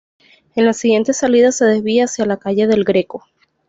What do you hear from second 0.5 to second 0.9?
En la